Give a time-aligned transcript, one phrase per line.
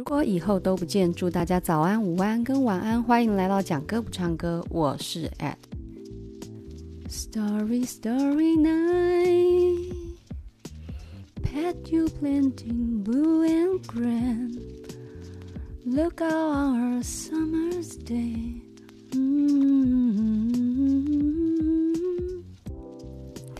[0.00, 3.02] 如果以后都不见，祝大家早安、午安跟晚安。
[3.02, 5.56] 欢迎来到讲歌不唱歌，我是 AD。
[7.10, 9.92] Starry, starry night,
[11.42, 14.58] pet you planting blue and grand.
[15.84, 18.59] Look out on a summer's day.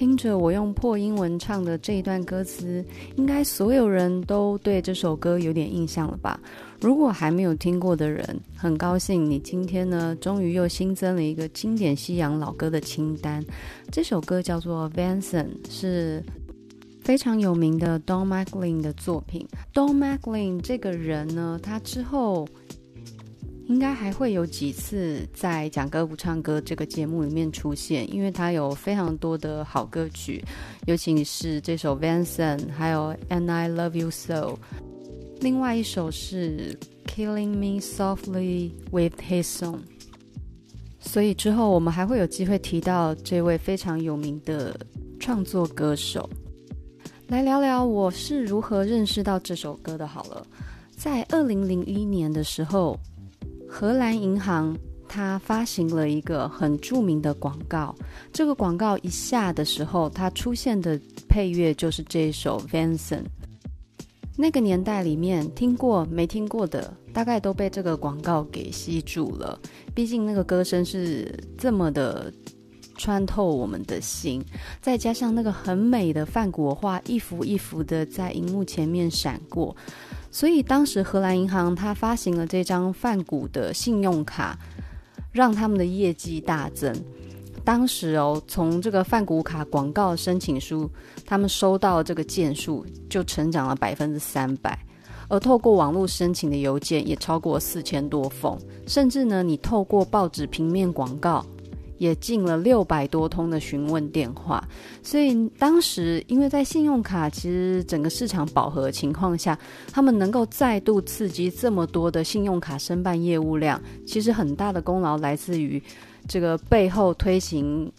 [0.01, 2.83] 听着我用破英文唱的这一段歌词，
[3.17, 6.41] 应该所有人都对这首歌有点印象了吧？
[6.81, 13.45] 如果还没有听过的人，很高兴你今天呢，终于又新增了一个经典西洋老歌的清单。
[13.93, 16.25] 这首歌叫做《Vincent》，是
[17.03, 19.47] 非常有名的 Don McLean 的作品。
[19.75, 22.49] Don McLean 这个人呢，他之后。
[23.71, 30.45] 应该还会有几次在讲歌不唱歌这个节目里面出现，因为他有非常多的好歌曲，
[30.87, 34.35] 尤其是这首《Vincent》，还有《And I Love You So》，
[35.41, 36.77] 另外一首是
[37.15, 39.77] 《Killing Me Softly with His Song》。
[40.99, 44.77] 所以之后我们还会有机会提到这位非常有名的
[45.21, 46.29] 创作歌手，
[47.29, 50.05] 来聊聊我是如何认识到这首歌的。
[50.05, 50.45] 好了，
[50.97, 52.99] 在二零零一年的时候。
[53.73, 54.77] 荷兰银行
[55.09, 57.95] 它发行了一个很著名的广告，
[58.33, 62.99] 这个广告一下的时候，它出现的配乐就是这首《vansen》。
[64.37, 69.59] 那个年代里面听过没听过的，大概都被这个广告给吸住了。
[69.95, 72.33] 毕竟那个歌声是这么的
[73.01, 74.45] 穿透我们的心，
[74.83, 79.75] 再加上那个很美的梵谷画一幅一幅的在荧幕前面闪过。
[80.31, 84.59] 所以当时荷兰银行它发行了这张梵谷的信用卡，
[85.33, 86.95] 让他们的业绩大增。
[87.65, 90.91] 当时哦，从这个梵谷卡广告申请书，
[91.25, 94.79] 他们收到这个件数就成长了百分之三百，
[95.29, 101.45] 而透过网络申请的邮件也超过四千多封，甚至呢，你透过报纸平面广告。
[102.01, 104.67] 也进了六百多通的询问电话，
[105.03, 109.57] 所以当时因为在信用卡其实整个市场饱和情况下，
[109.93, 115.81] 他们能够再度刺激这么多的信用卡申办业务量，其实很大的功劳来自于
[116.27, 117.93] 这个背后推行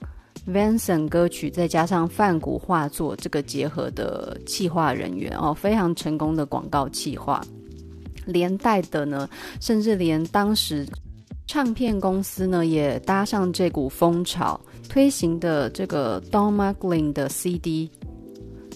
[0.48, 7.40] Vincent 歌曲，再加上梵谷画作这个结合的企划人员哦，非常成功的广告企划，
[8.26, 9.30] 连带的呢，
[9.60, 10.88] 甚至连当时。
[11.48, 17.92] 唱片公司呢也搭上这股风潮，推行的这个 Don McLean 的 CD，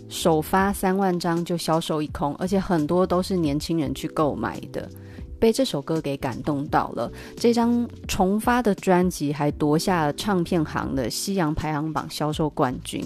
[0.09, 4.89] 首发三万张就销售一空，而且很多都是年轻人去购买的，
[5.39, 7.09] 被这首歌给感动到了。
[7.37, 13.01] 这张重发的专辑还夺下了唱片行的西洋排行榜销售冠军，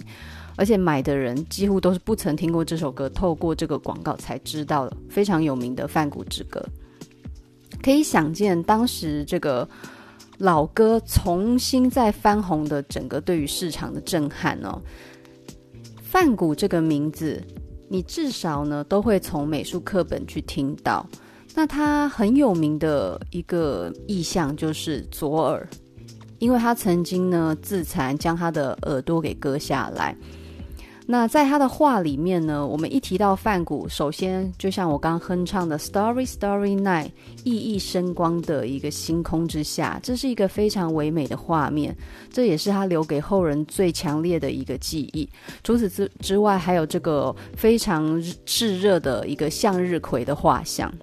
[0.55, 6.65] 而且买的人几乎都是不曾听过这首歌，透过这个广告才知道非常有名的梵谷之歌。
[7.81, 9.67] 可以想见，当时这个
[10.37, 14.81] 老歌重新再翻红的整个对于市场的震撼哦。
[16.01, 17.41] 梵谷这个名字，
[17.87, 21.05] 你至少呢都会从美术课本去听到。
[21.55, 25.67] 那他很有名的一个意象就是左耳，
[26.37, 30.15] 因为他曾经呢自残，将他的耳朵给割下来。
[31.11, 37.05] 那在他的画里面呢，我们一提到梵谷，首先就像我刚哼唱的《Starry Starry Night》，
[37.45, 41.97] 熠熠生光的一个星空之下，这是一个非常唯美的画面，
[42.31, 45.27] 这也是他留给后人最强烈的一个记忆。
[45.63, 50.93] 除此之之外，还有这个非常炙热的一个向日葵的画像。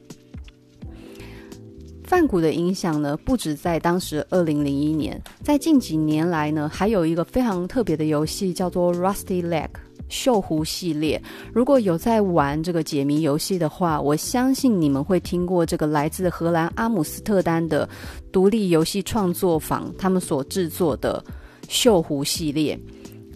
[2.05, 9.67] 梵谷的影响呢，不止在当时二零零一年，在近几年来呢，还有一个非常特别的游戏叫做《Rusty Lake》。
[10.09, 11.21] 锈湖系列，
[11.53, 17.89] 如果有在玩这个解谜游戏的话，我相信你们会听过这个来自荷兰阿姆斯特丹的
[18.31, 21.23] 独立游戏创作坊他们所制作的
[21.69, 22.79] 锈湖系列。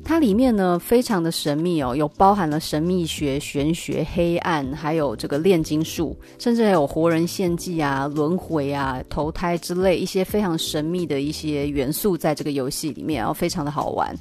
[0.03, 14.17] 它里面呢非常的神秘哦，有包含了神秘学、玄学、黑暗，还有这个炼金术，甚至还有活人献祭啊、轮回啊、投胎之类一些非常神秘的一些元素在这个游戏里面，然后非常的好玩。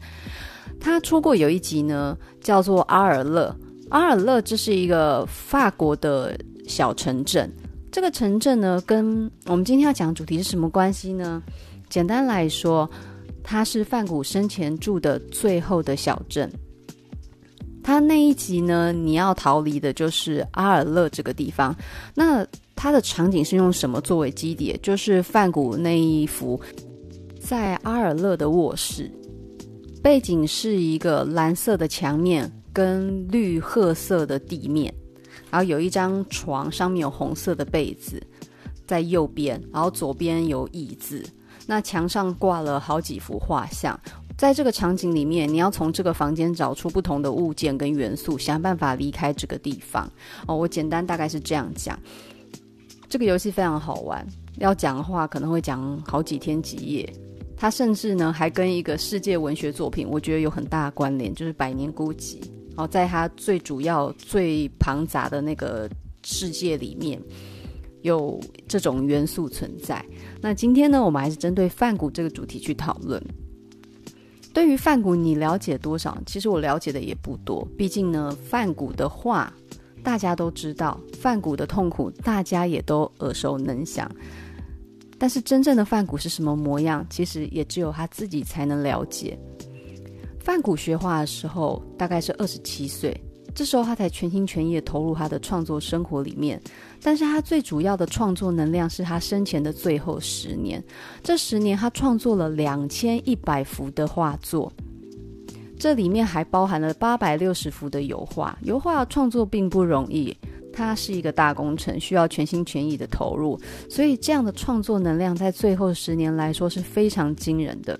[0.79, 3.55] 他出过有一集呢，叫做阿尔勒。
[3.89, 7.51] 阿尔勒这是一个法国的小城镇。
[7.91, 11.41] 这个城镇呢，跟我们今天要讲主题是什么关系呢？
[11.89, 12.87] 简单来说，
[13.43, 16.49] 它是梵谷生前住的最后的小镇。
[17.81, 21.75] 他那一集呢，你要逃离的就是阿尔勒这个地方。
[22.13, 24.79] 那它的场景是用什么作为基底？
[24.83, 26.61] 就是梵谷那一幅
[27.41, 29.09] 在阿尔勒的卧室。
[30.01, 34.93] 背景是一个蓝色的墙面跟绿褐色的地面，
[35.51, 38.21] 然后有一张床，上面有红色的被子，
[38.87, 41.23] 在右边，然后左边有椅子。
[41.67, 43.99] 那墙上挂了好几幅画像。
[44.37, 50.09] 在这个场景里面，你要从这个房间找出不同的物件跟元素，想办法离开这个地方。
[50.47, 51.99] 哦，我简单大概是这样讲。
[53.09, 54.25] 这个游戏非常好玩，
[54.59, 57.13] 要讲的话可能会讲好几天几夜。
[57.59, 62.39] 他甚至呢还跟一个世界文学作品，我觉得有很大的关联，就是《百年孤寂》。
[62.77, 65.89] 哦，在它最主要、最庞杂的那个
[66.23, 67.21] 世界里面，
[68.03, 70.03] 有这种元素存在。
[70.39, 73.21] 那今天呢，我们还是针对梵谷这个主题去讨论。
[74.53, 76.17] 对于梵谷，你了解多少？
[76.25, 77.67] 其实我了解的也不多。
[77.77, 79.53] 毕竟呢，梵谷的话
[80.01, 84.09] 大家都知道，梵谷的痛苦大家也都耳熟能详。
[85.19, 89.37] 但是真正的范谷是什么模样，其实也只有他自己才能了解。
[90.39, 93.15] 范谷学画的时候大概是二十七岁，
[93.53, 96.59] 这时候他才全心全意投入他的创作生活里面。
[97.03, 100.83] 但是他最主要的创作能量是他生前的最后十年，
[101.21, 104.71] 这十年他创作了两千一百幅的画作，
[105.77, 108.57] 这里面还包含了八百六十幅的油画。
[108.63, 110.35] 油画创作并不容易，
[110.79, 113.59] 它是一个大工程，需要全心全意的投入，
[113.89, 117.99] 所以这样的创作能量在最后十年来说是非常惊人的。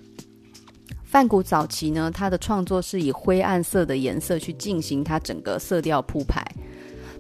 [1.04, 6.42] 梵谷早期呢，他的创作是以灰暗色的颜色去进行他整个色调铺排。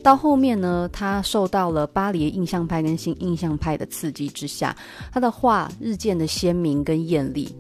[0.02, 4.74] 到后面呢，他受到了巴黎印象派跟新印象派的刺激之下，
[5.12, 7.54] 他的画日渐的鲜明跟艳丽。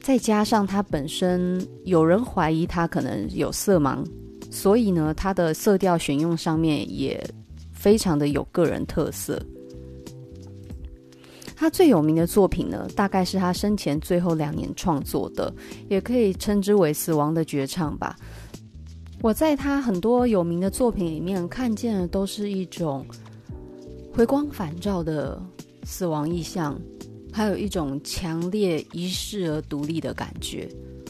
[0.00, 4.04] 再加上他本身有人怀疑他可能有色盲，
[4.50, 7.22] 所以呢，他的色调选用上面也
[7.72, 9.40] 非常的有个人特色。
[11.54, 15.52] 他最有名的作品呢，大概是他生前最后两年创作的，
[15.88, 18.16] 也可以称之为死亡的绝唱吧。
[19.22, 23.04] 我在他很多有名的作品里面看见的都是一种
[24.10, 25.38] 回光返照的
[25.84, 26.80] 死亡意象，
[27.30, 30.66] 还有一种强烈遗世而独立的感觉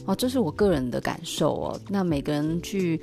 [0.06, 1.80] 哦，这是我个人的感受哦。
[1.88, 3.00] 那每个人去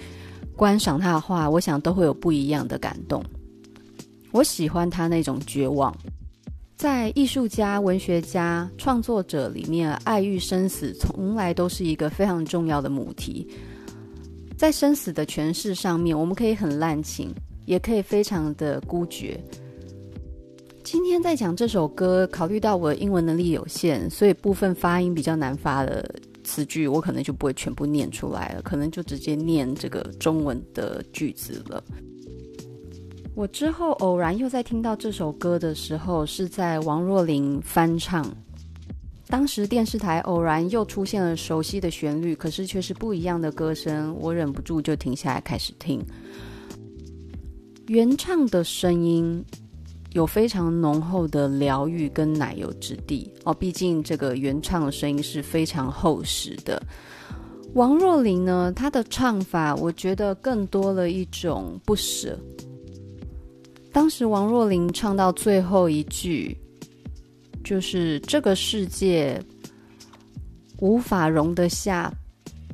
[0.57, 3.23] 观赏他的画，我想都会有不一样的感动。
[4.31, 5.95] 我喜欢他那种绝望，
[6.75, 13.47] 在艺术家、文学家、创作者里面，爱与生死从来都是一个非常重要的母题。
[14.57, 17.31] 在生死的诠释上面，我们可以很滥情，
[17.65, 19.39] 也可以非常的孤绝。
[20.83, 26.03] 今天在讲这首歌，考虑到我的英文能力有限，所以部分发音比较难发的
[26.47, 31.83] 词句，我可能就不会全部念出来了，可能就直接念这个中文的句子了。
[33.35, 38.25] 我之后偶然又在听到这首歌的时候，是在王若琳翻唱。
[39.27, 46.01] 当时电视台偶然又出现了熟悉的旋律，可是却是不一样的歌声，我忍不住就停下来开始听。
[47.87, 49.43] 原唱的声音
[50.17, 56.81] 有非常浓厚的疗愈跟奶油质地哦，毕竟这个原唱的声音是非常厚实的。
[57.73, 62.37] 王若琳呢，她的唱法我觉得更多了一种不舍。
[63.91, 66.57] 当时王若琳唱到最后一句。
[67.63, 69.37] 就是这个世界
[70.79, 72.09] 无法容得下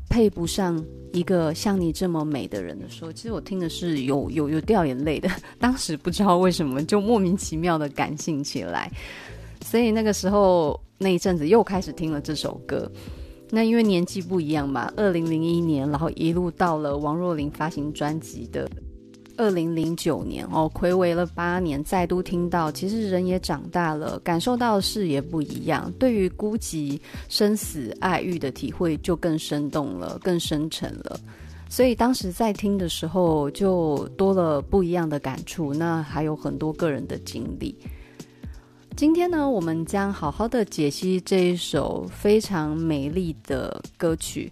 [0.08, 0.80] 配不上
[1.14, 5.30] 一个像你这么美的人的时候，其实我听的是有有有掉眼泪的。
[5.58, 8.92] 当时不知道为什么就莫名其妙的感性起来，
[9.64, 12.92] 所以那个时候那一阵子又开始听了这首歌。
[13.50, 18.68] 那因为年纪不一样嘛，二零零一年，然后一路到了王若琳发行专辑的。
[19.38, 25.92] 二零零九年哦，睽违了八年，再度听到，其实人也长大了，感受到的事也不一样。
[26.00, 27.00] 对于孤寂、
[27.30, 31.20] 生死、爱欲的体会就更生动了，更深沉了。
[31.68, 35.74] 所以当时在听的时候，就多了不一样的感触。
[35.74, 37.76] 那还有很多个人的经历。
[38.96, 44.52] 今天呢，我们将好好的解析这一首非常美丽的歌曲。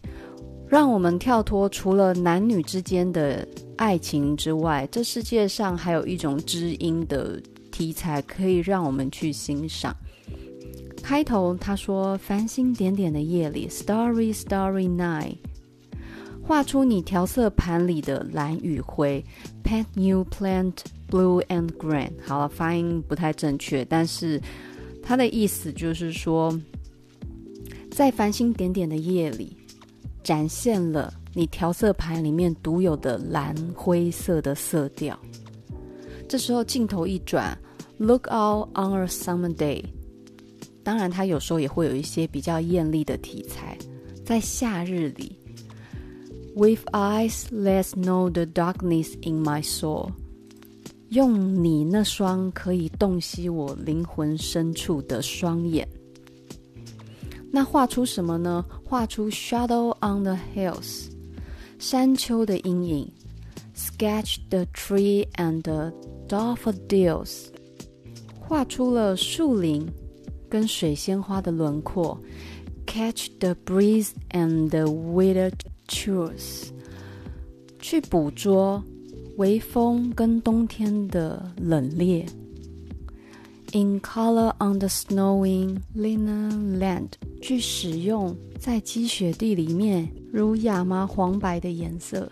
[0.68, 3.46] 让我们跳脱除了男女之间的
[3.82, 9.92] 爱情之外，这世界上还有一种知音的题材可以让我们去欣赏。
[11.02, 15.38] 开头他说：“繁星点点的夜里，Starry Starry Night，
[16.44, 19.26] 画出你调色盘里的蓝与灰
[19.64, 20.76] ，Paint new plant
[21.10, 24.40] blue and green。”好了，发音不太正确，但是
[25.02, 26.56] 他的意思就是说，
[27.90, 29.58] 在繁星点点的夜里。
[30.24, 35.18] 展现了你调色盘里面独有的蓝灰色的色调。
[36.28, 37.58] 这时候镜头一转
[37.98, 39.84] ，Look out on a summer day。
[40.84, 43.78] 当然，它有时候也会有一些比较艳丽的题材，
[44.26, 45.38] 在夏日里
[46.56, 50.10] ，With eyes, let's know the darkness in my soul。
[51.10, 55.88] 用你那双可以洞悉我灵魂深处的双眼。
[57.52, 58.66] 那画出什么呢？
[58.84, 61.11] 画出 shadow on the hills，
[61.81, 63.13] 山丘的阴影。
[63.75, 65.93] Sketch the tree and the
[66.29, 67.47] daffodils，
[68.41, 69.87] 画出了树林
[70.49, 72.19] 跟水仙花的轮廓。
[72.87, 75.53] Catch the breeze and the winter
[75.89, 76.69] chills，
[77.79, 78.83] 去捕捉
[79.37, 82.27] 微风跟冬天的冷冽。
[83.74, 87.08] In color on the snowing linen land，
[87.42, 92.30] 去使用在积雪地里面如亚麻黄白的颜色。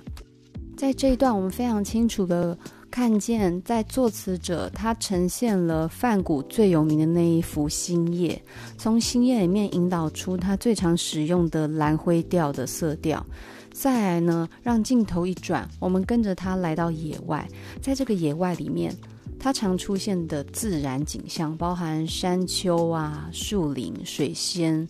[0.76, 2.58] 在这一段，我们非常清楚的
[2.92, 8.42] 看见，在作词者他呈现了梵谷最有名的那一幅星夜，
[8.78, 13.26] 从星夜里面引导出他最常使用的蓝灰调的色调。
[13.72, 17.48] 再来呢，让镜头一转，我们跟着他来到野外，
[17.82, 18.94] 在这个野外里面，
[19.40, 24.86] 他常出现的自然景象，包含山丘啊、树林、水仙，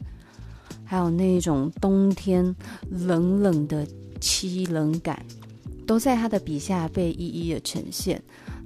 [0.84, 2.56] 还有那种冬天
[2.90, 3.88] 冷冷的
[4.20, 5.24] 凄冷感，
[5.86, 8.22] 都在他的笔下被一一的呈现。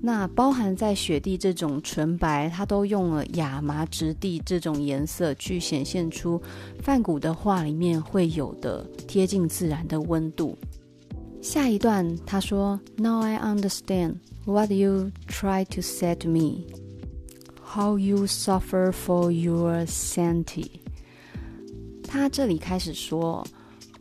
[0.06, 6.42] 那包含在雪地这种纯白，他都用了亚麻质地这种颜色去显现出
[6.82, 10.58] 梵谷的画里面会有的贴近自然的温度。
[11.44, 16.64] 下一段他说：“Now I understand what you try to say to me,
[17.62, 20.80] how you suffer for your sanity。”
[22.08, 23.46] 他这里开始说，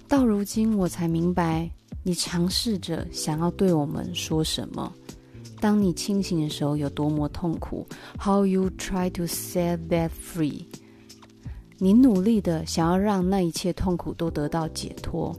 [0.06, 1.68] 到如今我才明白
[2.04, 4.92] 你尝试着想要对我们说什么。
[5.60, 7.84] 当你清醒的时候有多么痛苦
[8.20, 10.66] ？How you try to set that free？
[11.78, 15.36] 你努力的想要让那一切痛苦都得到解脱。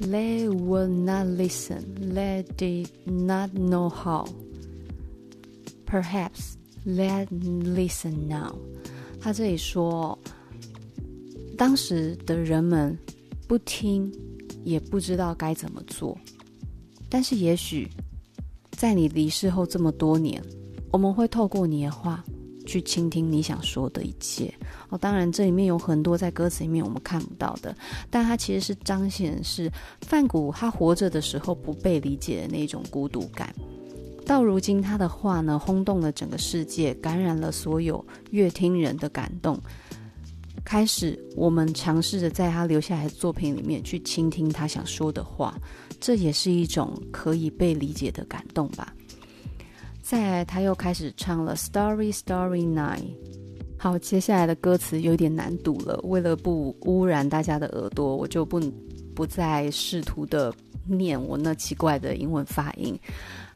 [0.00, 1.94] They will not listen.
[2.14, 4.26] They did not know how.
[5.86, 8.54] Perhaps let listen now.
[9.20, 10.18] 他这里说，
[11.56, 12.98] 当时的人们
[13.48, 14.12] 不听，
[14.64, 16.16] 也不知道该怎么做，
[17.08, 17.88] 但是也许。
[18.72, 20.42] 在你离世后这么多年，
[20.92, 22.22] 我们会透过你的话
[22.66, 24.52] 去倾听你想说的一切。
[24.90, 27.74] 哦，当然这里面有很多在歌词里面我们看不到的，
[28.10, 29.70] 但它其实是彰显是
[30.02, 33.54] 范谷他活着的时候不被理解的那种孤独感。
[34.26, 39.56] 到如今他的话呢，轰动了整个世界，感染了所有乐听人的感动。
[40.64, 45.56] 开始，我们尝试着在他留下来的作品里面去倾听他想说的话。
[46.00, 48.92] 这也是一种可以被理解的感动吧。
[50.08, 53.00] 再，他又开始唱了《Story Story Night》。
[53.76, 58.60] 好，接下来的歌词有点难读了，为了不污染大家的耳朵，我就不
[59.16, 60.54] 不再试图的
[60.86, 62.96] 念我那奇怪的英文发音。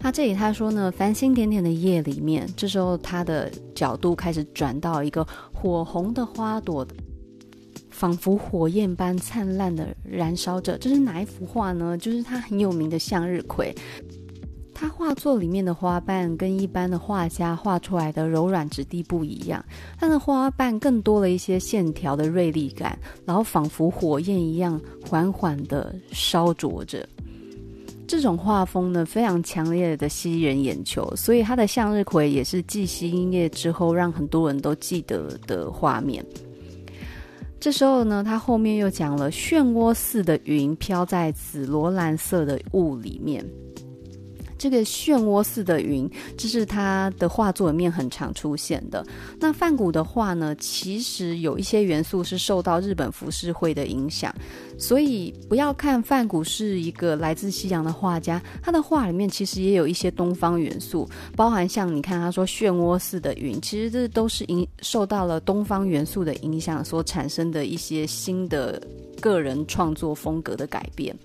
[0.01, 6.85] 他这里他说呢，繁星点点的夜里面，这时候他的角度开始转到一个火红的花朵。
[7.91, 11.99] 仿佛火焰般灿烂的燃烧着，这是哪一幅画呢？
[11.99, 13.75] 就是他很有名的向日葵。
[14.81, 19.63] 他画作里面的花瓣跟一般的画家画出来的柔软质地不一样，
[19.99, 27.07] 它的花瓣更多了一些线条的锐利感，然后仿佛火焰一样缓缓的烧灼着。
[28.09, 36.25] 这种画风呢，非常强烈的吸引人眼球，所以他的向日葵也是继星夜之后让很多人都记得的画面。
[37.61, 43.45] 这时候呢，他后面又讲了漩涡似的云飘在紫罗兰色的雾里面。
[44.61, 49.03] 这个漩涡似的云，这是他的画作里面很常出现的。
[49.39, 54.35] 那梵谷的画呢，其实有一些元素是受到日本浮世绘的影响，
[54.77, 68.79] 所以不要看梵谷是一个来自西洋的画家，他的画里面其实也有一些东方元素，包含像你看他说漩涡似的云，其实这都是影受到了东方元素的影响所产生的一些新的
[69.23, 71.17] 个人创作风格的改变。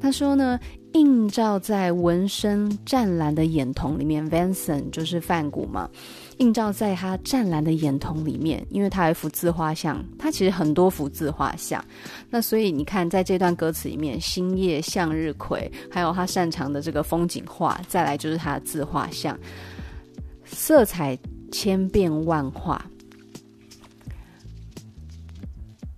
[0.00, 0.56] 他说呢，
[0.94, 5.88] 映照在纹身湛蓝的眼瞳里面，Vincent 就是梵谷嘛，
[6.38, 11.84] 映照在他湛蓝的眼瞳里面，因为他有一幅自画像，他其实很多幅自画像，
[12.30, 19.38] 那所以你看在这段歌词里面，星夜、向日葵，还有他擅长的这个风景画，再来就是他的自画像，
[20.46, 21.16] 色彩
[21.52, 22.82] 千变万化。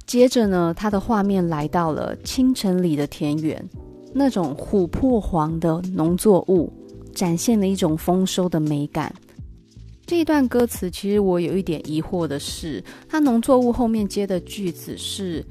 [0.05, 3.65] 接着呢，他的画面来到了清晨里的田园。
[4.13, 6.73] 那种琥珀黄的农作物，
[7.15, 9.15] 展现了一种丰收的美感。
[10.07, 15.45] 这一段歌词，其实我有一点疑惑的是，它农作物后面接的句子是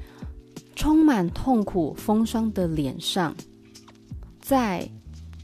[0.75, 3.33] 充满痛苦风霜的脸上，
[4.41, 4.89] 在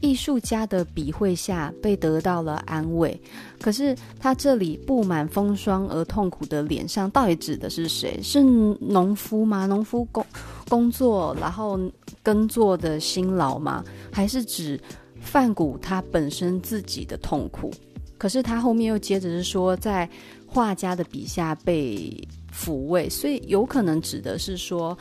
[0.06, 3.20] 艺术家的笔绘下被得到了安慰。
[3.60, 8.20] 可是他这里布满风霜而痛苦的脸上，到底指的是谁？
[8.22, 9.66] 是农夫吗？
[9.66, 10.24] 农夫工
[10.68, 11.78] 工作然后
[12.22, 13.84] 耕作的辛劳吗？
[14.12, 14.80] 还是指
[15.20, 17.70] 梵谷他本身自己的痛苦？
[18.16, 20.08] 可是他后面又接着是说，在
[20.46, 22.16] 画家的笔下被
[22.54, 24.96] 抚慰，所以有可能指的是说。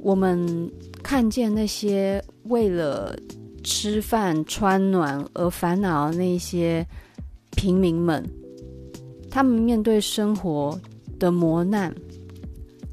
[0.00, 0.70] 我们
[1.02, 3.18] 看见那些为了
[3.62, 6.86] 吃饭穿暖而烦恼那些
[7.52, 8.24] 平民们，
[9.30, 10.78] 他们面对生活
[11.18, 11.94] 的磨难，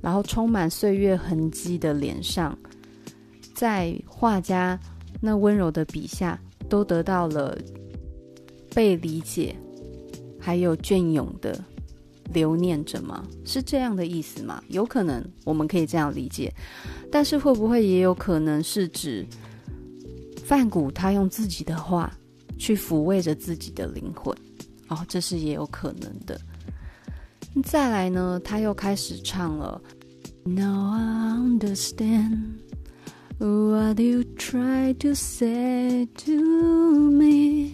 [0.02, 2.58] 然后充满岁月痕迹的脸上，
[3.54, 4.80] 在画家
[5.22, 7.58] 那温柔的笔下，都得到了
[8.74, 9.56] 被理解，
[10.40, 11.64] 还有隽永的
[12.34, 13.26] 留念着吗？
[13.46, 14.62] 是这样的意思吗？
[14.68, 16.52] 有可能我们可以这样理解。
[17.12, 19.26] 但是会不会也有可能是指
[20.48, 22.16] 梵谷他用自己的话
[22.58, 24.32] 去抚慰着自己的灵魂？
[24.90, 26.40] 哦，这是也有可能的。
[27.64, 29.82] 再来呢，他又开始唱了。
[30.44, 32.60] Now I understand
[33.40, 36.32] what you try to say to
[37.10, 37.72] me。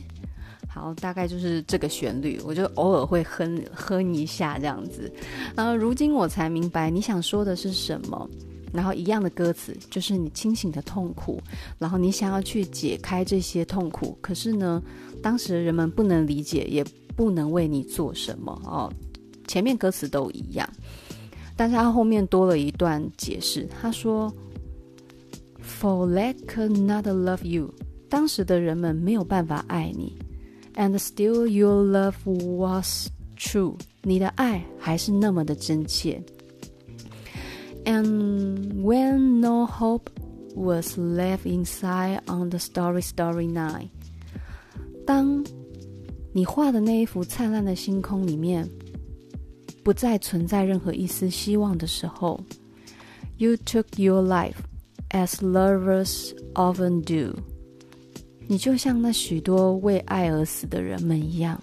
[0.69, 5.11] 好，大概就是这个旋律，我就偶尔会哼哼一下这样子。
[5.55, 8.29] 呃，如今我才明白你想说的是什么。
[8.73, 11.41] 然后一样的歌词，就是你清醒的痛苦，
[11.77, 14.81] 然后你想要去解开这些痛苦，可是呢，
[15.21, 16.83] 当时人们不能理解，也
[17.15, 18.91] 不能为你做什么哦。
[19.47, 20.69] 前面歌词都一样，
[21.57, 24.33] 但是他后面多了一段解释，他说
[25.61, 27.73] ：“For lack cannot love you，
[28.09, 30.17] 当时的人们没有办法爱你
[30.75, 32.13] ，and still your love
[32.55, 36.23] was true，你的爱还是那么的真切。”
[37.84, 40.10] And when no hope
[40.54, 43.90] was left inside on the Starry Starry Night，
[45.06, 45.44] 当
[46.32, 48.68] 你画的那一幅灿烂的星空里面
[49.84, 52.40] 不再存在任何一丝希望的时候，
[53.36, 54.56] You took your life
[55.10, 57.38] as lovers often do，
[58.48, 61.62] 你就像那许多为爱而死的人们一样，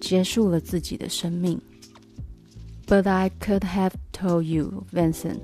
[0.00, 1.60] 结束了自己的生命。
[2.86, 5.40] But I could have told you, Vincent，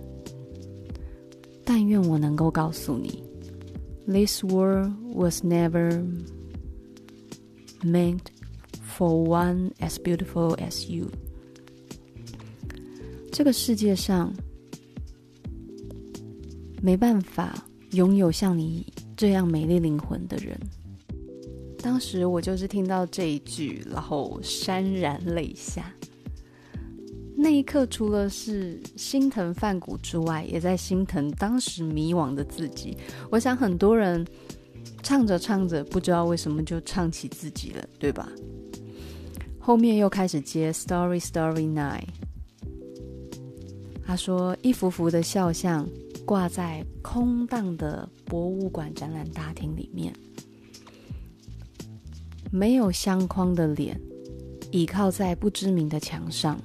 [1.65, 3.23] 但愿我能够告诉你，
[4.07, 6.05] This world was never
[7.83, 8.21] meant
[8.87, 11.07] for one as beautiful as you。
[13.33, 14.35] 这个世界上
[16.83, 18.85] 没办法拥有像你
[19.17, 20.59] 这样美丽灵魂的人。
[21.81, 25.91] 当时我就是听到这一句，然后潸然泪下。
[27.44, 32.98] 那一刻，除了是心疼范谷之外，也在心疼当时迷惘的自己。
[33.30, 34.26] 我想很多人
[35.02, 38.30] 唱着唱着，不知道为什么就唱起自己了，对吧？
[39.60, 42.08] 后面又开始接 Story Story Night。
[44.06, 45.86] 他说，一幅幅的肖像
[46.26, 50.14] 挂在空荡的博物馆展览大厅里面，
[52.54, 54.00] 没有相框的脸，
[54.72, 56.58] 倚靠在不知名的墙上。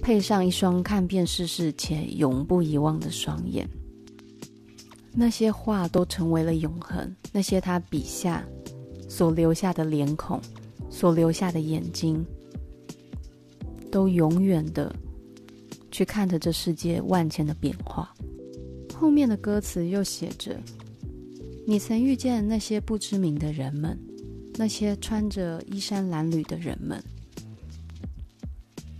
[0.00, 3.68] 配上一双看遍世事且永不遗忘的双眼，
[5.12, 7.14] 那些画都成为了永恒。
[7.30, 8.42] 那些他笔下
[9.08, 10.40] 所留下的脸孔，
[10.88, 12.24] 所留下的眼睛，
[13.90, 14.94] 都永远的
[15.90, 18.14] 去看着这世界万千的变化。
[18.94, 20.58] 后面的歌词又写着
[21.66, 23.98] ：“你曾遇见那些不知名的人们，
[24.56, 27.02] 那些穿着衣衫褴褛的人们，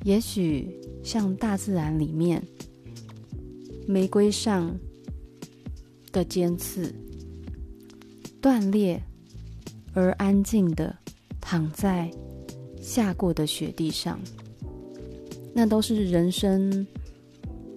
[0.04, 0.78] 也许。”
[1.08, 2.46] 像大自然里面
[3.86, 4.78] 玫瑰上
[6.12, 6.94] 的尖刺，
[8.42, 9.02] 断裂
[9.94, 10.94] 而安静的
[11.40, 12.10] 躺在
[12.78, 14.20] 下过的雪地上，
[15.54, 16.86] 那都是人生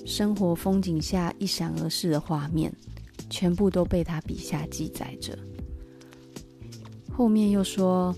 [0.05, 2.69] 生活风景下一闪而逝的画面，
[3.29, 5.39] 全部都被他笔下记载着。
[7.09, 8.13] 后面又说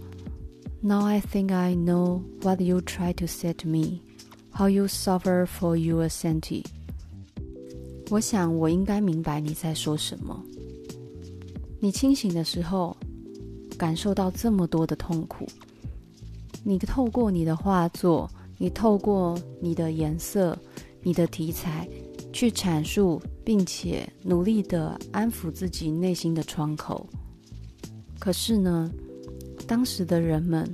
[0.81, 3.99] ：“Now I think I know what you try to say to me。”
[4.55, 6.63] How you suffer for your sanity？
[8.11, 10.39] 我想我应该明白你在说什么。
[11.79, 12.95] 你清醒的时候，
[13.79, 15.47] 感受到这么多的痛苦。
[16.63, 20.55] 你透过你的画作，你透过你的颜色、
[21.01, 21.89] 你的题材，
[22.31, 27.09] 去阐述，并且努力的安抚自己内心的窗口。
[28.19, 28.91] 可是呢，
[29.65, 30.71] 当时的人们。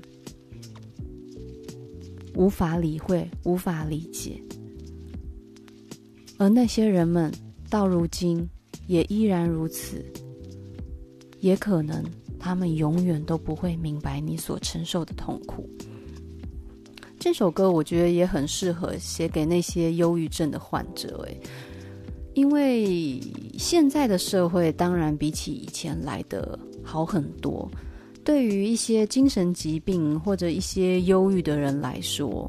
[2.35, 4.41] 无法理会，无法理解，
[6.37, 7.31] 而那些人们
[7.69, 8.47] 到如今
[8.87, 10.05] 也依然如此，
[11.39, 12.03] 也可能
[12.39, 15.69] 他们永远都不会明白你所承受的痛苦。
[17.19, 21.37] 这首歌我觉得也很适合写给那些忧郁症的患者，诶，
[22.33, 23.19] 因为
[23.57, 27.69] 现在的社会当然比起以前来的好很多。
[28.29, 32.47] 对于一些精神疾病或者一些忧郁的人来说，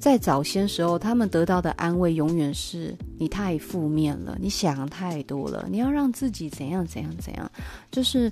[0.00, 7.48] 在早先时候，他们得到的安慰永远是你太负面了，你想太多了，你要让自己怎样怎样怎样，
[7.92, 8.28] 就是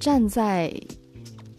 [0.00, 0.72] 站在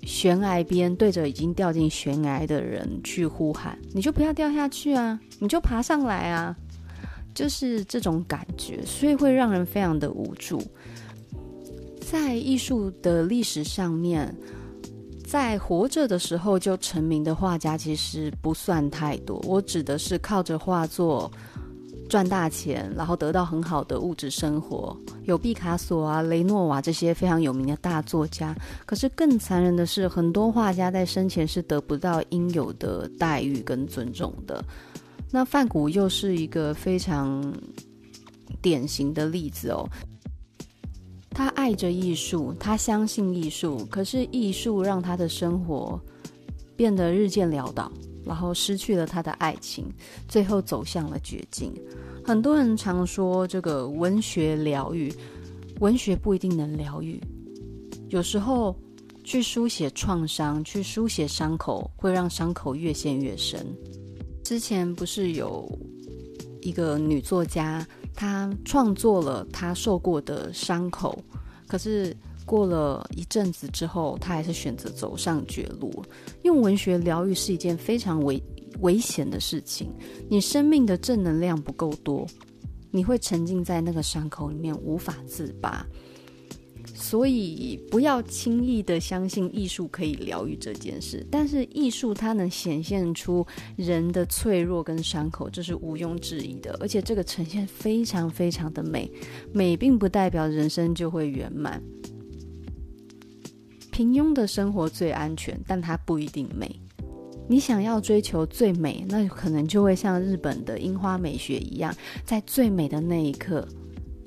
[0.01, 6.57] 悬崖边，对着已经掉进悬崖的人去呼喊，你就不要掉下去啊，你就爬上来啊，
[7.36, 10.60] 就是这种感觉，所以会让人非常的无助。
[12.12, 14.36] 在艺术的历史上面，
[15.26, 19.41] 在活着的时候就成名的画家其实不算太多。
[19.47, 21.32] 我指的是靠着画作
[22.10, 24.93] 赚大钱，然后得到很好的物质生活，
[25.24, 28.54] 有毕卡索啊、雷诺瓦这些非常有名的大作家。
[28.86, 34.62] 可是更残忍的是，很多画家在生前是得不到应有的待遇跟尊重的。
[35.32, 37.54] 那梵谷又是一个非常
[38.62, 39.88] 典型的例子哦。
[41.32, 46.00] 他爱着艺术，他相信艺术，可是艺术让他的生活
[46.76, 47.91] 变得日渐潦倒，
[48.26, 49.86] 然后失去了他的爱情，
[50.28, 51.74] 最后走向了绝境。
[52.24, 55.12] 很多人常说这个文学疗愈，
[55.80, 57.20] 文学不一定能疗愈，
[58.10, 58.76] 有时候
[59.24, 63.65] 去书写创伤，去书写伤口，会让伤口越陷越深。
[64.44, 65.67] 之前不是有
[66.62, 71.17] 一个女作家，她创作了她受过的伤口。
[71.67, 75.91] 可是过了一阵子之后，她还是选择走上绝路。
[76.43, 78.41] 用文学疗愈是一件非常危
[78.80, 79.91] 危险的事情。
[80.30, 82.28] 你生命的正能量不够多，
[82.89, 85.86] 你会沉浸在那个伤口里面无法自拔。
[87.01, 91.25] 所以不要轻易的相信艺术可以疗愈这件事。
[91.31, 96.77] 但是艺术它能显现出人的脆弱跟伤口，这是毋庸置疑的。
[96.79, 99.11] 而且这个呈现非常非常的美，
[99.51, 101.81] 美并不代表人生就会圆满。
[103.91, 106.79] 平庸的生活最安全，但它不一定美。
[107.49, 113.67] 你想要追求最美，那可能就会像日本的樱花美学一样，在最美的那一刻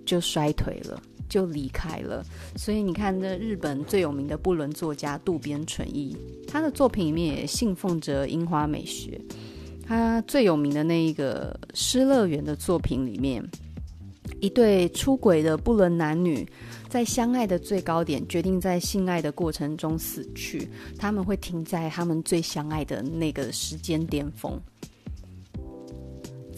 [0.05, 1.01] 就衰退了。
[1.35, 6.17] 就离开了，所以你看，这日本最有名的不伦作家渡边淳一，
[6.47, 9.21] 他的作品里面也信奉着樱花美学。
[9.85, 13.45] 他最有名的那一个《失乐园》的作品里面，
[14.41, 16.49] 一对出轨的不伦男女，
[16.89, 20.71] 在相爱的最高点，决定在性爱的过程中死去。
[20.97, 24.57] 他们会停在他们最相爱的那个时间巅峰。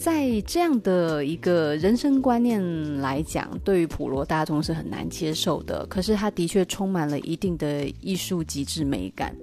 [0.07, 5.85] 在这样的一个人生观念来讲，对于普罗大众是很难接受的。
[5.87, 9.35] 可是，它的确充满了一定的艺术极致美感。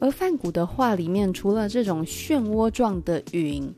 [0.00, 3.70] 而梵谷的画里面，除了这种漩涡状的云。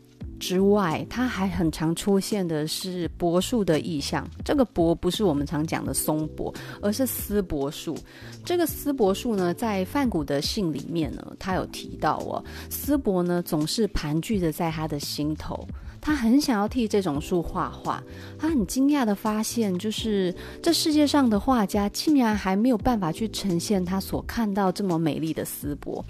[0.42, 4.28] 之外，它还很常出现的是柏树的意象。
[4.44, 7.96] 这个柏不是我们常讲的松柏，而是丝柏树。
[8.44, 15.64] 这个丝柏树呢，在梵谷的信里面呢，他有提到哦，丝柏呢总是盘踞着在他的心头。
[16.00, 18.02] 他很想要替这种树画画。
[18.36, 26.04] 他很惊讶地发现，就是这世界上的画家竟然还没有办法去呈现他所看到这么美丽的丝柏。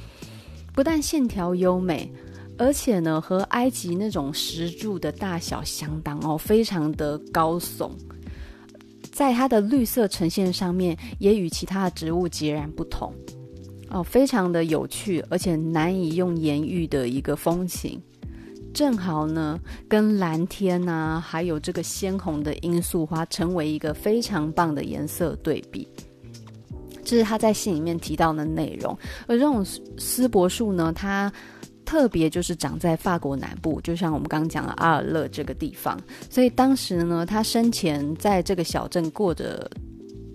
[0.73, 2.11] 不但线条优美。
[2.62, 7.90] 而且呢，和埃及那种石柱的大小相当哦，非常的高耸，
[9.11, 13.12] 在它的绿色呈现上面也与其他的植物截然不同
[13.90, 18.01] 哦，非常的有趣，而且难以用言喻的一个风情，
[18.72, 25.88] 正好呢跟蓝天呐、啊，还有这个鲜红的罂粟花，成为一个非常棒的颜色对比。
[27.03, 28.96] 这是他在信里面提到的内容，
[29.27, 29.66] 而这种
[29.98, 31.31] 丝柏树呢，它。
[31.92, 36.00] 特别就是长在法国南部，就像我们刚刚讲的阿尔勒这个地方，
[36.31, 39.70] 所以当时呢，他生前在这个小镇过着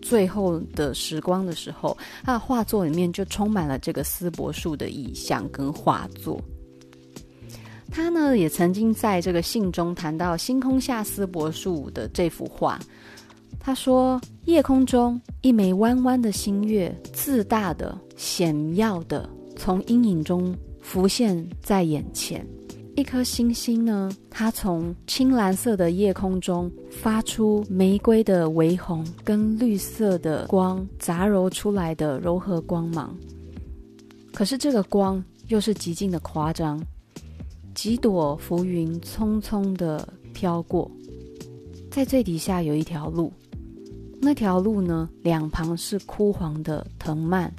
[0.04, 6.40] 最后的时光的时候，他的画作里面就充满了这个丝柏树的意象跟画作。
[7.90, 12.80] 他呢也曾经在这个信中谈到星空下丝柏树的这幅画，
[13.60, 20.56] 他说：夜空中一枚弯弯的星月，自大的、闪耀的，从阴影中。
[20.88, 22.48] 浮现在眼前，
[22.96, 33.14] 一颗星星呢，它从青蓝色的夜空中发出玫瑰的微红，跟绿色的光杂糅出来的柔和光芒。
[34.34, 36.82] 可是这个光又是极尽的夸张，
[37.76, 40.90] 几朵浮云匆匆的飘过，
[41.92, 43.30] 在最底下有一条路，
[44.22, 47.54] 那条路呢，两旁是枯黄的藤蔓，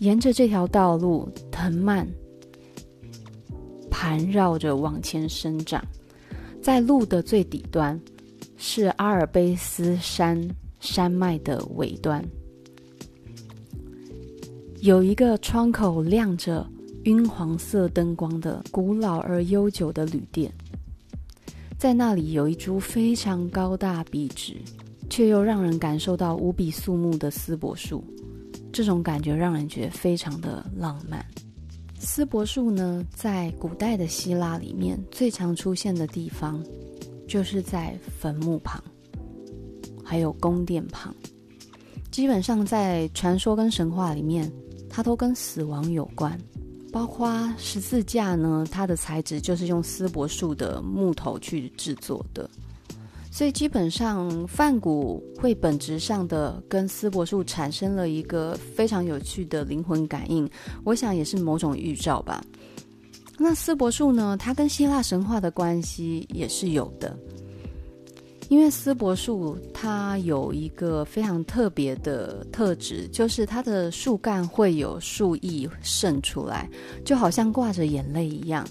[0.00, 2.06] 沿着这条道路，藤蔓
[3.98, 5.82] 盘绕着往前生长，
[6.60, 7.98] 在路的最底端
[8.58, 10.38] 是阿尔卑斯山
[10.80, 12.22] 山脉的尾端，
[14.82, 16.68] 有一个窗口亮着
[17.04, 20.52] 晕黄色灯光的古老而悠久的旅店。
[21.78, 24.56] 在那里有一株非常高大笔直，
[25.08, 28.04] 却又让人感受到无比肃穆的丝柏树，
[28.70, 31.24] 这种感觉让人觉得非常的浪漫。
[31.98, 36.62] 丝柏树呢，在古代的希腊里面最常出现的地方，
[37.26, 38.82] 就是在坟墓旁，
[40.04, 41.14] 还有宫殿旁。
[42.10, 44.50] 基本上在传说跟神话里面，
[44.88, 46.38] 它都跟死亡有关。
[46.92, 52.48] 包括十字架呢，它的材质就是用丝柏树的木头去制作的，
[53.36, 60.48] 所以基本上梵谷会本质上的跟丝柏树产生了一个非常有趣的灵魂感应，
[60.84, 62.42] 我想也是某种预兆吧。
[63.36, 67.14] 那丝柏树呢，它跟希腊神话的关系也是有的。
[68.48, 76.66] 因为丝柏树它有一个非常特别的特质，就是它的树干会有树液渗出来，
[77.04, 78.66] 就好像挂着眼泪一样。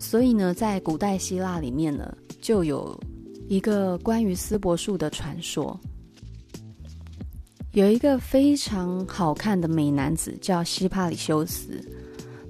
[0.00, 2.98] 所以呢，在古代希腊里面呢，就有
[3.48, 5.78] 一个关于丝柏树的传说。
[7.72, 11.80] 有一个非常好看的美男子叫希帕里修斯，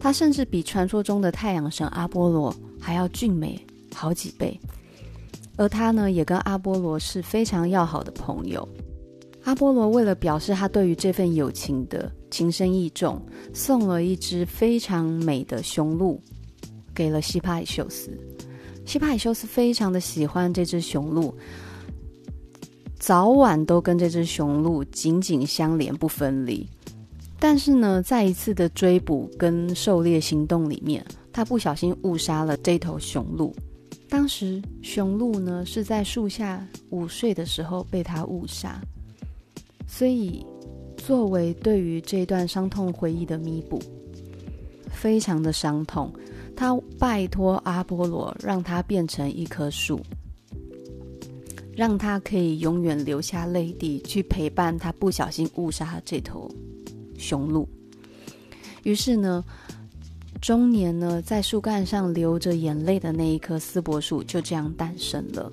[0.01, 3.61] 他甚至比传说中的太阳神阿波罗还要俊美
[3.95, 4.59] 好几倍。
[5.57, 8.67] 而他呢，也跟阿波罗是非常要好的朋友。
[9.45, 13.21] 阿波罗为了表示他对于这份友情的情深意重，
[13.53, 16.21] 送了一只非常美的雄鹿
[16.95, 18.19] 给了希帕里修斯。
[18.89, 21.35] 希帕里修斯非常的喜欢这只雄鹿，
[22.99, 26.67] 早晚都跟这只雄鹿紧紧相连不分离。
[27.39, 33.55] 但是呢，在一次的追捕跟狩猎行动里面，他不小心误杀了这头雄鹿。
[34.09, 38.81] 当时雄鹿呢，是在树下午睡的时候被他误杀，
[39.87, 40.43] 所以
[40.97, 43.79] 作为对于这段伤痛回忆的弥补，
[44.91, 46.11] 非常的伤痛，
[46.59, 50.01] 他拜托阿波罗让他变成一棵树，
[51.77, 56.51] 让他可以永远流下泪滴去陪伴他不小心误杀这头
[57.17, 57.69] 雄鹿。
[58.83, 59.45] 于是呢。
[60.41, 65.53] 终年呢，在树干上流着眼泪的那一棵丝柏树就这样诞生了。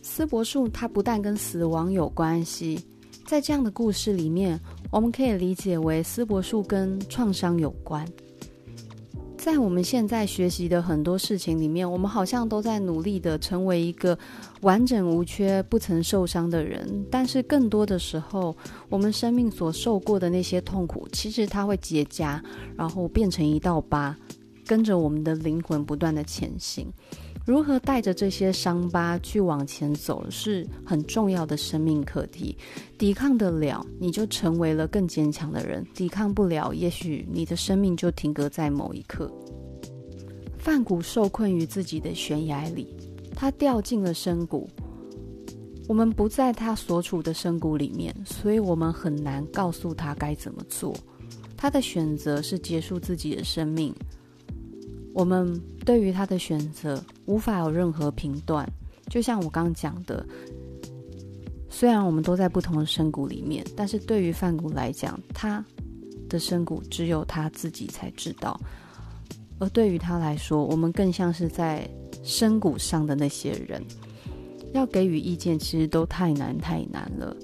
[0.00, 2.80] 丝柏树它不但跟死亡有关系，
[3.26, 4.60] 在这样的故事里面，
[4.92, 8.06] 我们可以理解为丝柏树跟创伤有关。
[9.38, 14.18] 在我们现在学习的很多事情里面，我们好像都在努力的成为一个
[14.62, 17.06] 完整无缺、不曾受伤的人。
[17.08, 18.54] 但是更多的时候，
[18.88, 22.40] 我们生命所受过的那些痛苦，其实它会结痂，
[22.76, 24.14] 然后变成一道疤，
[24.66, 26.92] 跟着我们的灵魂不断的前行。
[27.48, 32.54] 如何带着这些伤疤去往前走，是很重要的生命课题。
[32.98, 39.32] 抵抗得了，你就成为了更坚强的人；抵抗不了，也许你的生命就停格在某一刻。
[40.58, 42.94] 范谷受困于自己的悬崖里，
[43.34, 44.68] 他掉进了深谷。
[45.88, 50.94] 我们不在他所处的深谷里面，所以我们很难告诉他该怎么做。
[51.56, 53.94] 他的选择是结束自己的生命。
[55.18, 58.64] 我们对于他的选择无法有任何评断，
[59.10, 60.24] 就像我刚讲的，
[61.68, 65.64] 虽然我们都在不同的深谷里面，但是对于范谷来讲，他
[66.28, 68.60] 的深谷只有他自己才知道，
[69.58, 71.90] 而对于他来说，我们更像是在
[72.22, 73.82] 深谷上的那些人，
[74.72, 77.36] 要给予意见其实都太难太难了。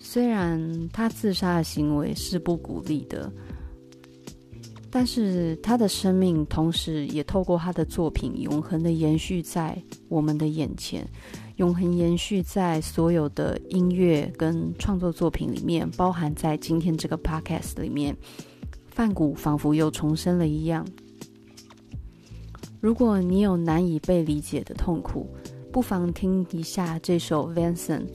[0.00, 3.30] 虽然他自杀的行为是不鼓励的。
[4.90, 9.76] 但是他的生命，同时也透过他的作品，永恒的延续在
[10.08, 11.06] 我们的眼前，
[11.56, 18.16] 永恒延续在所有的音乐跟创作作品里面，包含在今天这个 podcast 里面，
[18.86, 20.86] 梵谷仿佛又重生了一样。
[22.80, 25.28] 如果你有难以被理解的痛苦，
[25.70, 28.06] 不妨听一下这首 Vincent，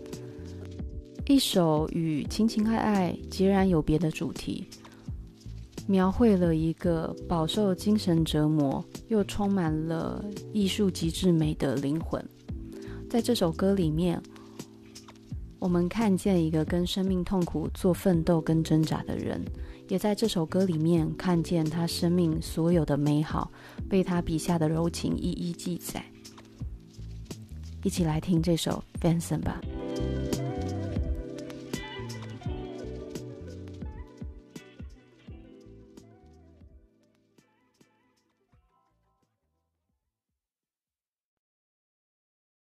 [1.28, 4.66] 一首与情情爱爱截然有别的主题。
[5.88, 12.24] 描绘了一个饱受精神折磨又充满了艺术极致美的灵魂。
[13.10, 14.22] 在这首歌里面，
[15.60, 19.42] 我们看见一个跟生命痛苦做奋斗跟挣扎的人，
[19.88, 23.52] 也在这首歌里面看见他生命所有的美好，
[23.90, 26.04] 被他笔下的柔情一一记载。
[27.84, 29.62] 一起来听这首《Vincent》吧。